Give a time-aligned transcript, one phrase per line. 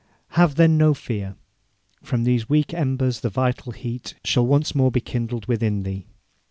[0.29, 1.35] Have, then, no fear;
[2.01, 6.07] from these weak embers the vital heat shall once more be kindled within thee.